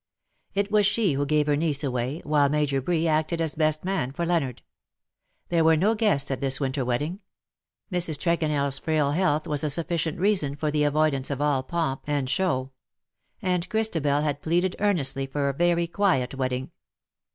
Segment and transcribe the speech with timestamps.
[0.55, 4.11] It was she who gave her niece away, while Major Bree acted as best man
[4.11, 4.63] for Leonard.
[5.49, 7.19] There were no guests at this Avinter wedding.
[7.91, 8.17] Mrs.
[8.17, 12.31] Tregonell's frail health was a sufficent reason for the avoidance of all pomp and 128
[12.31, 16.71] "that lip and voice show; and Christabel had pleaded earnestly for a very quiet wedding.